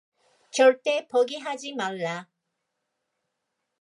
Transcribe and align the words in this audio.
절대 0.49 1.07
포기하지 1.07 1.73
말라. 1.73 2.27